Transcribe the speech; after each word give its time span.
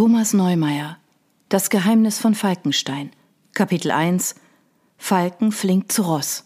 Thomas 0.00 0.32
Neumeier 0.32 0.96
Das 1.50 1.68
Geheimnis 1.68 2.18
von 2.18 2.34
Falkenstein 2.34 3.10
Kapitel 3.52 3.90
1 3.90 4.34
Falken 4.96 5.52
flinkt 5.52 5.92
zu 5.92 6.00
Ross 6.00 6.44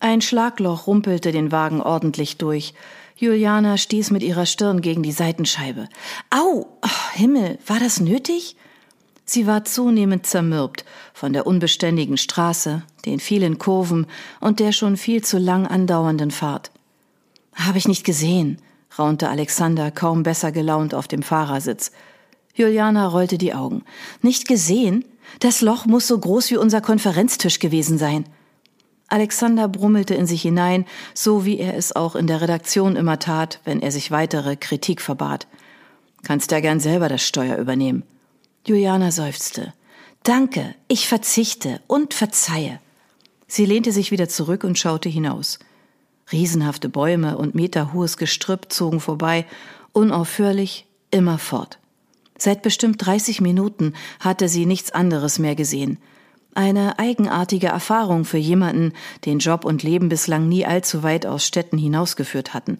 Ein 0.00 0.22
Schlagloch 0.22 0.86
rumpelte 0.86 1.30
den 1.30 1.52
Wagen 1.52 1.82
ordentlich 1.82 2.38
durch. 2.38 2.72
Juliana 3.16 3.76
stieß 3.76 4.12
mit 4.12 4.22
ihrer 4.22 4.46
Stirn 4.46 4.80
gegen 4.80 5.02
die 5.02 5.12
Seitenscheibe. 5.12 5.90
Au! 6.30 6.66
Oh, 6.82 7.12
Himmel, 7.12 7.58
war 7.66 7.80
das 7.80 8.00
nötig? 8.00 8.56
Sie 9.26 9.46
war 9.46 9.66
zunehmend 9.66 10.24
zermürbt 10.24 10.86
von 11.12 11.34
der 11.34 11.46
unbeständigen 11.46 12.16
Straße, 12.16 12.82
den 13.04 13.20
vielen 13.20 13.58
Kurven 13.58 14.06
und 14.40 14.58
der 14.58 14.72
schon 14.72 14.96
viel 14.96 15.22
zu 15.22 15.36
lang 15.36 15.66
andauernden 15.66 16.30
Fahrt. 16.30 16.70
Habe 17.54 17.76
ich 17.76 17.88
nicht 17.88 18.04
gesehen, 18.04 18.56
raunte 18.98 19.28
Alexander 19.28 19.90
kaum 19.90 20.22
besser 20.22 20.50
gelaunt 20.50 20.94
auf 20.94 21.08
dem 21.08 21.22
Fahrersitz. 21.22 21.92
Juliana 22.58 23.06
rollte 23.06 23.38
die 23.38 23.54
Augen. 23.54 23.84
Nicht 24.20 24.48
gesehen? 24.48 25.04
Das 25.38 25.60
Loch 25.60 25.86
muss 25.86 26.08
so 26.08 26.18
groß 26.18 26.50
wie 26.50 26.56
unser 26.56 26.80
Konferenztisch 26.80 27.60
gewesen 27.60 27.98
sein. 27.98 28.24
Alexander 29.06 29.68
brummelte 29.68 30.14
in 30.14 30.26
sich 30.26 30.42
hinein, 30.42 30.84
so 31.14 31.44
wie 31.44 31.58
er 31.58 31.76
es 31.76 31.94
auch 31.94 32.16
in 32.16 32.26
der 32.26 32.40
Redaktion 32.40 32.96
immer 32.96 33.20
tat, 33.20 33.60
wenn 33.64 33.80
er 33.80 33.92
sich 33.92 34.10
weitere 34.10 34.56
Kritik 34.56 35.00
verbat. 35.00 35.46
Kannst 36.24 36.50
ja 36.50 36.58
gern 36.58 36.80
selber 36.80 37.08
das 37.08 37.22
Steuer 37.22 37.58
übernehmen. 37.58 38.02
Juliana 38.66 39.12
seufzte. 39.12 39.72
Danke, 40.24 40.74
ich 40.88 41.06
verzichte 41.06 41.80
und 41.86 42.12
verzeihe. 42.12 42.80
Sie 43.46 43.66
lehnte 43.66 43.92
sich 43.92 44.10
wieder 44.10 44.28
zurück 44.28 44.64
und 44.64 44.80
schaute 44.80 45.08
hinaus. 45.08 45.60
Riesenhafte 46.32 46.88
Bäume 46.88 47.38
und 47.38 47.54
meterhohes 47.54 48.16
Gestrüpp 48.16 48.72
zogen 48.72 48.98
vorbei, 48.98 49.46
unaufhörlich, 49.92 50.86
immerfort. 51.12 51.78
Seit 52.38 52.62
bestimmt 52.62 53.04
30 53.04 53.40
Minuten 53.40 53.94
hatte 54.20 54.48
sie 54.48 54.64
nichts 54.64 54.92
anderes 54.92 55.38
mehr 55.38 55.56
gesehen. 55.56 55.98
Eine 56.54 56.98
eigenartige 56.98 57.68
Erfahrung 57.68 58.24
für 58.24 58.38
jemanden, 58.38 58.92
den 59.24 59.38
Job 59.38 59.64
und 59.64 59.82
Leben 59.82 60.08
bislang 60.08 60.48
nie 60.48 60.64
allzu 60.64 61.02
weit 61.02 61.26
aus 61.26 61.44
Städten 61.44 61.78
hinausgeführt 61.78 62.54
hatten. 62.54 62.78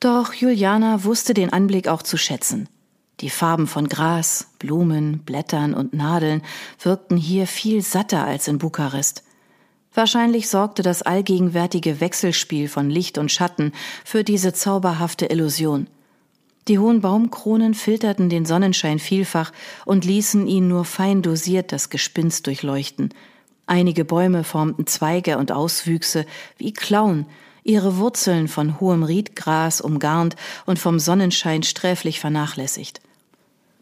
Doch 0.00 0.32
Juliana 0.32 1.04
wusste 1.04 1.34
den 1.34 1.52
Anblick 1.52 1.88
auch 1.88 2.02
zu 2.02 2.16
schätzen. 2.16 2.68
Die 3.20 3.30
Farben 3.30 3.66
von 3.66 3.88
Gras, 3.88 4.48
Blumen, 4.58 5.18
Blättern 5.20 5.74
und 5.74 5.94
Nadeln 5.94 6.42
wirkten 6.80 7.16
hier 7.16 7.46
viel 7.46 7.82
satter 7.82 8.24
als 8.24 8.48
in 8.48 8.58
Bukarest. 8.58 9.22
Wahrscheinlich 9.92 10.48
sorgte 10.48 10.82
das 10.82 11.02
allgegenwärtige 11.02 12.00
Wechselspiel 12.00 12.68
von 12.68 12.90
Licht 12.90 13.16
und 13.16 13.30
Schatten 13.30 13.72
für 14.04 14.24
diese 14.24 14.52
zauberhafte 14.52 15.26
Illusion. 15.26 15.86
Die 16.68 16.78
hohen 16.78 17.02
Baumkronen 17.02 17.74
filterten 17.74 18.30
den 18.30 18.46
Sonnenschein 18.46 18.98
vielfach 18.98 19.52
und 19.84 20.04
ließen 20.04 20.46
ihn 20.46 20.66
nur 20.66 20.84
fein 20.84 21.20
dosiert 21.20 21.72
das 21.72 21.90
Gespinst 21.90 22.46
durchleuchten. 22.46 23.10
Einige 23.66 24.04
Bäume 24.04 24.44
formten 24.44 24.86
Zweige 24.86 25.36
und 25.38 25.52
Auswüchse 25.52 26.24
wie 26.56 26.72
Klauen, 26.72 27.26
ihre 27.64 27.98
Wurzeln 27.98 28.48
von 28.48 28.80
hohem 28.80 29.02
Riedgras 29.02 29.80
umgarnt 29.80 30.36
und 30.66 30.78
vom 30.78 30.98
Sonnenschein 30.98 31.62
sträflich 31.62 32.20
vernachlässigt. 32.20 33.00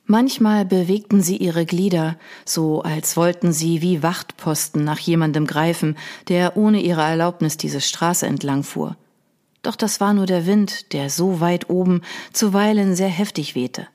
Manchmal 0.05 0.65
bewegten 0.65 1.23
sie 1.23 1.37
ihre 1.37 1.65
Glieder, 1.65 2.17
so 2.45 2.83
als 2.83 3.17
wollten 3.17 3.53
sie 3.53 3.83
wie 3.83 4.03
Wachtposten 4.03 4.83
nach 4.83 4.99
jemandem 4.99 5.47
greifen, 5.47 5.97
der 6.29 6.57
ohne 6.57 6.81
ihre 6.81 7.03
Erlaubnis 7.03 7.57
diese 7.57 7.81
Straße 7.81 8.27
entlang 8.27 8.65
fuhr. 8.65 8.97
Doch 9.63 9.77
das 9.77 10.01
war 10.01 10.13
nur 10.13 10.27
der 10.27 10.47
Wind, 10.47 10.93
der 10.93 11.09
so 11.09 11.41
weit 11.41 11.71
oben 11.71 12.03
zuweilen 12.33 12.97
sehr 12.97 13.09
heftig 13.09 13.55
wehte. 13.55 13.87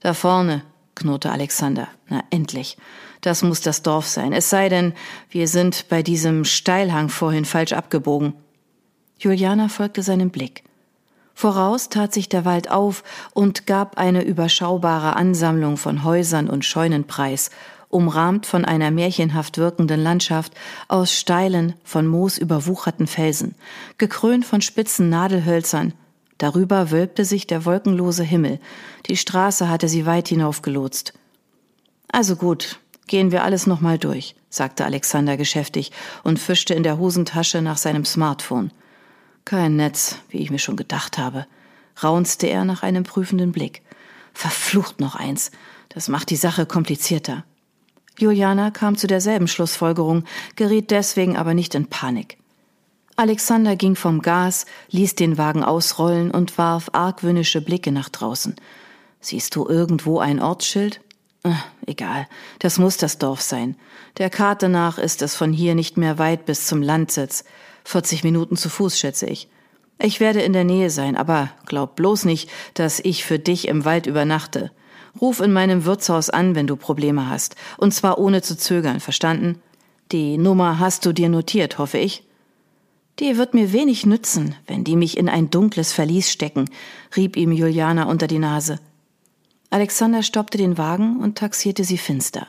Da 0.00 0.14
vorne, 0.14 0.62
knurrte 0.94 1.30
Alexander. 1.30 1.88
Na 2.08 2.22
endlich. 2.30 2.76
Das 3.20 3.42
muss 3.42 3.60
das 3.60 3.82
Dorf 3.82 4.06
sein. 4.06 4.32
Es 4.32 4.50
sei 4.50 4.68
denn, 4.68 4.92
wir 5.30 5.48
sind 5.48 5.86
bei 5.88 6.02
diesem 6.02 6.44
Steilhang 6.44 7.08
vorhin 7.08 7.44
falsch 7.44 7.72
abgebogen. 7.72 8.34
Juliana 9.18 9.68
folgte 9.68 10.02
seinem 10.02 10.30
Blick. 10.30 10.64
Voraus 11.34 11.88
tat 11.88 12.12
sich 12.12 12.28
der 12.28 12.44
Wald 12.44 12.70
auf 12.70 13.02
und 13.32 13.66
gab 13.66 13.98
eine 13.98 14.22
überschaubare 14.22 15.16
Ansammlung 15.16 15.76
von 15.76 16.04
Häusern 16.04 16.48
und 16.48 16.64
Scheunen 16.64 17.04
preis, 17.04 17.50
umrahmt 17.94 18.44
von 18.44 18.64
einer 18.64 18.90
märchenhaft 18.90 19.56
wirkenden 19.56 20.02
Landschaft 20.02 20.52
aus 20.88 21.12
steilen, 21.12 21.74
von 21.84 22.06
Moos 22.06 22.36
überwucherten 22.36 23.06
Felsen, 23.06 23.54
gekrönt 23.96 24.44
von 24.44 24.60
spitzen 24.60 25.08
Nadelhölzern. 25.08 25.94
Darüber 26.38 26.90
wölbte 26.90 27.24
sich 27.24 27.46
der 27.46 27.64
wolkenlose 27.64 28.24
Himmel. 28.24 28.58
Die 29.06 29.16
Straße 29.16 29.68
hatte 29.68 29.88
sie 29.88 30.04
weit 30.04 30.28
hinaufgelotst. 30.28 31.14
Also 32.10 32.34
gut, 32.34 32.80
gehen 33.06 33.30
wir 33.30 33.44
alles 33.44 33.68
nochmal 33.68 33.98
durch, 33.98 34.34
sagte 34.50 34.84
Alexander 34.84 35.36
geschäftig 35.36 35.92
und 36.24 36.40
fischte 36.40 36.74
in 36.74 36.82
der 36.82 36.98
Hosentasche 36.98 37.62
nach 37.62 37.76
seinem 37.76 38.04
Smartphone. 38.04 38.72
Kein 39.44 39.76
Netz, 39.76 40.16
wie 40.30 40.38
ich 40.38 40.50
mir 40.50 40.58
schon 40.58 40.76
gedacht 40.76 41.16
habe, 41.16 41.46
raunzte 42.02 42.48
er 42.48 42.64
nach 42.64 42.82
einem 42.82 43.04
prüfenden 43.04 43.52
Blick. 43.52 43.82
Verflucht 44.32 45.00
noch 45.00 45.14
eins. 45.14 45.52
Das 45.90 46.08
macht 46.08 46.30
die 46.30 46.36
Sache 46.36 46.66
komplizierter. 46.66 47.44
Juliana 48.18 48.70
kam 48.70 48.96
zu 48.96 49.06
derselben 49.06 49.48
Schlussfolgerung, 49.48 50.24
geriet 50.56 50.90
deswegen 50.90 51.36
aber 51.36 51.54
nicht 51.54 51.74
in 51.74 51.86
Panik. 51.86 52.38
Alexander 53.16 53.76
ging 53.76 53.94
vom 53.94 54.22
Gas, 54.22 54.66
ließ 54.90 55.14
den 55.14 55.38
Wagen 55.38 55.62
ausrollen 55.62 56.30
und 56.30 56.58
warf 56.58 56.90
argwöhnische 56.92 57.60
Blicke 57.60 57.92
nach 57.92 58.08
draußen. 58.08 58.56
Siehst 59.20 59.54
du 59.54 59.68
irgendwo 59.68 60.18
ein 60.18 60.40
Ortsschild? 60.40 61.00
Äh, 61.44 61.52
egal, 61.86 62.26
das 62.58 62.78
muss 62.78 62.96
das 62.96 63.18
Dorf 63.18 63.40
sein. 63.40 63.76
Der 64.18 64.30
Karte 64.30 64.68
nach 64.68 64.98
ist 64.98 65.22
es 65.22 65.36
von 65.36 65.52
hier 65.52 65.74
nicht 65.74 65.96
mehr 65.96 66.18
weit 66.18 66.44
bis 66.46 66.66
zum 66.66 66.82
Landsitz. 66.82 67.44
40 67.84 68.24
Minuten 68.24 68.56
zu 68.56 68.68
Fuß, 68.68 68.98
schätze 68.98 69.26
ich. 69.26 69.48
Ich 69.98 70.18
werde 70.18 70.42
in 70.42 70.52
der 70.52 70.64
Nähe 70.64 70.90
sein, 70.90 71.16
aber 71.16 71.50
glaub 71.66 71.94
bloß 71.96 72.24
nicht, 72.24 72.50
dass 72.74 72.98
ich 72.98 73.24
für 73.24 73.38
dich 73.38 73.68
im 73.68 73.84
Wald 73.84 74.06
übernachte. 74.06 74.72
Ruf 75.20 75.40
in 75.40 75.52
meinem 75.52 75.84
Wirtshaus 75.84 76.30
an, 76.30 76.54
wenn 76.54 76.66
du 76.66 76.76
Probleme 76.76 77.28
hast. 77.28 77.56
Und 77.76 77.94
zwar 77.94 78.18
ohne 78.18 78.42
zu 78.42 78.56
zögern, 78.56 79.00
verstanden? 79.00 79.60
Die 80.12 80.38
Nummer 80.38 80.78
hast 80.78 81.06
du 81.06 81.12
dir 81.12 81.28
notiert, 81.28 81.78
hoffe 81.78 81.98
ich. 81.98 82.24
Die 83.20 83.36
wird 83.36 83.54
mir 83.54 83.72
wenig 83.72 84.06
nützen, 84.06 84.56
wenn 84.66 84.82
die 84.82 84.96
mich 84.96 85.16
in 85.16 85.28
ein 85.28 85.50
dunkles 85.50 85.92
Verlies 85.92 86.32
stecken, 86.32 86.68
rieb 87.16 87.36
ihm 87.36 87.52
Juliana 87.52 88.04
unter 88.04 88.26
die 88.26 88.40
Nase. 88.40 88.80
Alexander 89.70 90.22
stoppte 90.22 90.58
den 90.58 90.78
Wagen 90.78 91.20
und 91.20 91.38
taxierte 91.38 91.84
sie 91.84 91.98
finster. 91.98 92.48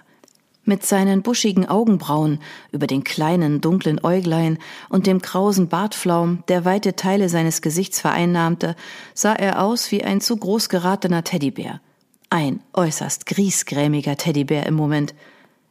Mit 0.63 0.83
seinen 0.83 1.21
buschigen 1.21 1.67
Augenbrauen 1.67 2.39
über 2.71 2.87
den 2.87 3.03
kleinen, 3.03 3.61
dunklen 3.61 4.03
Äuglein 4.03 4.57
und 4.89 5.05
dem 5.05 5.21
krausen 5.21 5.67
Bartflaum, 5.67 6.43
der 6.47 6.65
weite 6.65 6.95
Teile 6.95 7.29
seines 7.29 7.61
Gesichts 7.61 7.99
vereinnahmte, 7.99 8.75
sah 9.13 9.33
er 9.33 9.61
aus 9.61 9.91
wie 9.91 10.03
ein 10.03 10.21
zu 10.21 10.35
groß 10.35 10.69
geratener 10.69 11.23
Teddybär. 11.23 11.81
Ein 12.29 12.61
äußerst 12.73 13.25
griesgrämiger 13.25 14.17
Teddybär 14.17 14.65
im 14.65 14.73
Moment. 14.73 15.13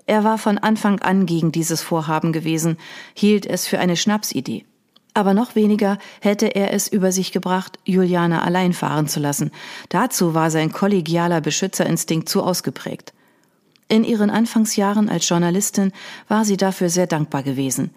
Er 0.07 0.25
war 0.25 0.39
von 0.39 0.59
Anfang 0.59 1.01
an 1.01 1.27
gegen 1.27 1.53
dieses 1.53 1.81
Vorhaben 1.83 2.33
gewesen, 2.33 2.77
hielt 3.15 3.47
es 3.47 3.67
für 3.67 3.79
eine 3.79 3.97
Schnapsidee. 3.97 4.65
Aber 5.15 5.33
noch 5.33 5.55
weniger 5.55 5.99
hätte 6.21 6.47
er 6.47 6.73
es 6.73 6.89
über 6.89 7.13
sich 7.13 7.31
gebracht, 7.31 7.79
Juliana 7.85 8.43
allein 8.43 8.73
fahren 8.73 9.07
zu 9.07 9.21
lassen. 9.21 9.53
Dazu 9.89 10.35
war 10.35 10.51
sein 10.51 10.73
kollegialer 10.73 11.41
Beschützerinstinkt 11.41 12.29
zu 12.29 12.43
ausgeprägt. 12.43 13.15
In 13.89 14.03
ihren 14.03 14.31
Anfangsjahren 14.31 15.09
als 15.09 15.29
Journalistin 15.29 15.93
war 16.27 16.45
sie 16.45 16.57
dafür 16.57 16.89
sehr 16.89 17.07
dankbar 17.07 17.45
gewesen. 17.45 17.91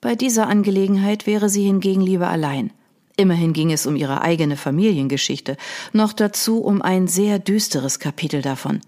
Bei 0.00 0.14
dieser 0.14 0.46
Angelegenheit 0.46 1.26
wäre 1.26 1.48
sie 1.48 1.64
hingegen 1.64 2.02
lieber 2.02 2.28
allein. 2.28 2.70
Immerhin 3.18 3.52
ging 3.52 3.72
es 3.72 3.84
um 3.84 3.96
ihre 3.96 4.22
eigene 4.22 4.56
Familiengeschichte, 4.56 5.56
noch 5.92 6.12
dazu 6.12 6.62
um 6.62 6.80
ein 6.80 7.08
sehr 7.08 7.40
düsteres 7.40 7.98
Kapitel 7.98 8.42
davon. 8.42 8.80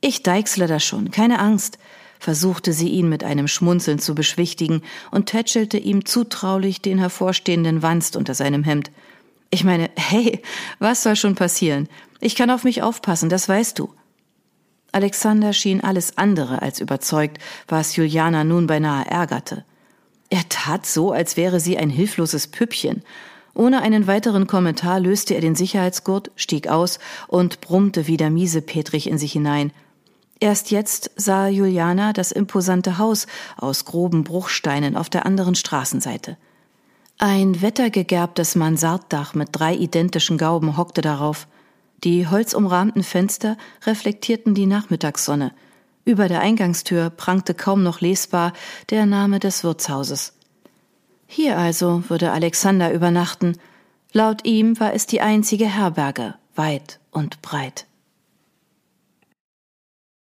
Ich 0.00 0.22
deichsle 0.22 0.68
das 0.68 0.84
schon, 0.84 1.10
keine 1.10 1.40
Angst, 1.40 1.78
versuchte 2.20 2.72
sie 2.72 2.90
ihn 2.90 3.08
mit 3.08 3.24
einem 3.24 3.48
Schmunzeln 3.48 3.98
zu 3.98 4.14
beschwichtigen 4.14 4.82
und 5.10 5.26
tätschelte 5.26 5.78
ihm 5.78 6.04
zutraulich 6.04 6.80
den 6.80 6.98
hervorstehenden 6.98 7.82
Wanst 7.82 8.14
unter 8.14 8.34
seinem 8.34 8.62
Hemd. 8.62 8.92
Ich 9.50 9.64
meine, 9.64 9.90
hey, 9.96 10.40
was 10.78 11.02
soll 11.02 11.16
schon 11.16 11.34
passieren? 11.34 11.88
Ich 12.20 12.36
kann 12.36 12.50
auf 12.50 12.62
mich 12.62 12.82
aufpassen, 12.82 13.30
das 13.30 13.48
weißt 13.48 13.76
du. 13.80 13.92
Alexander 14.92 15.52
schien 15.52 15.80
alles 15.80 16.18
andere 16.18 16.62
als 16.62 16.78
überzeugt, 16.78 17.38
was 17.66 17.96
Juliana 17.96 18.44
nun 18.44 18.68
beinahe 18.68 19.06
ärgerte. 19.06 19.64
Er 20.30 20.48
tat 20.48 20.86
so, 20.86 21.12
als 21.12 21.36
wäre 21.36 21.60
sie 21.60 21.78
ein 21.78 21.90
hilfloses 21.90 22.46
Püppchen. 22.46 23.02
Ohne 23.54 23.82
einen 23.82 24.06
weiteren 24.06 24.46
Kommentar 24.46 24.98
löste 24.98 25.34
er 25.34 25.40
den 25.40 25.54
Sicherheitsgurt, 25.54 26.30
stieg 26.34 26.68
aus 26.68 26.98
und 27.28 27.60
brummte 27.60 28.06
wieder 28.06 28.30
miesepetrig 28.30 29.08
in 29.08 29.18
sich 29.18 29.32
hinein. 29.32 29.72
Erst 30.40 30.70
jetzt 30.70 31.10
sah 31.16 31.48
Juliana 31.48 32.12
das 32.12 32.32
imposante 32.32 32.98
Haus 32.98 33.26
aus 33.56 33.84
groben 33.84 34.24
Bruchsteinen 34.24 34.96
auf 34.96 35.08
der 35.08 35.24
anderen 35.24 35.54
Straßenseite. 35.54 36.36
Ein 37.18 37.62
wettergegerbtes 37.62 38.56
Mansarddach 38.56 39.34
mit 39.34 39.50
drei 39.52 39.74
identischen 39.74 40.36
Gauben 40.36 40.76
hockte 40.76 41.00
darauf. 41.00 41.46
Die 42.02 42.26
holzumrahmten 42.26 43.04
Fenster 43.04 43.56
reflektierten 43.86 44.54
die 44.54 44.66
Nachmittagssonne. 44.66 45.52
Über 46.04 46.28
der 46.28 46.40
Eingangstür 46.40 47.10
prangte 47.10 47.54
kaum 47.54 47.82
noch 47.82 48.00
lesbar 48.00 48.52
der 48.90 49.06
Name 49.06 49.38
des 49.38 49.64
Wirtshauses. 49.64 50.34
Hier 51.26 51.58
also 51.58 52.04
würde 52.08 52.32
Alexander 52.32 52.92
übernachten. 52.92 53.56
Laut 54.12 54.44
ihm 54.44 54.78
war 54.78 54.92
es 54.92 55.06
die 55.06 55.22
einzige 55.22 55.66
Herberge, 55.66 56.34
weit 56.54 57.00
und 57.10 57.40
breit. 57.42 57.86